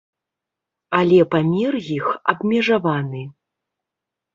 [1.01, 3.23] Але памер іх абмежаваны.